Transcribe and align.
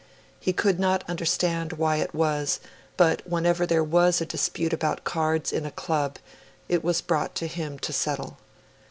He 0.39 0.51
could 0.51 0.79
not 0.79 1.07
understand 1.07 1.73
why 1.73 1.97
it 1.97 2.11
was; 2.15 2.59
but 2.97 3.21
whenever 3.29 3.67
there 3.67 3.83
was 3.83 4.19
a 4.19 4.25
dispute 4.25 4.73
about 4.73 5.03
cards 5.03 5.53
in 5.53 5.63
a 5.63 5.69
club, 5.69 6.17
it 6.67 6.83
was 6.83 7.01
brought 7.01 7.35
to 7.35 7.45
him 7.45 7.77
to 7.77 7.93
settle. 7.93 8.37